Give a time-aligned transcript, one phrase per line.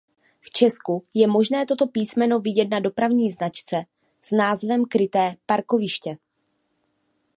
[0.41, 3.75] V Česku je možné toto písmeno vidět na dopravní značce
[4.21, 6.17] s názvem Kryté parkoviště.